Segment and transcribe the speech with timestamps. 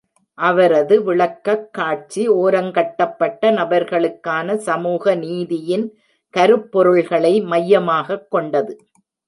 [0.33, 5.99] அவரது விளக்கக்காட்சி ஓரங்கட்டப்பட்ட நபர்களுக்கான சமூக நீதியின்
[6.37, 8.85] கருப்பொருள்களை மையமாகக் கொண்டது.